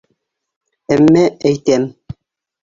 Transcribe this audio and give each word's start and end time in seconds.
Әммә, 0.95 1.27
әйтәм. 1.51 1.87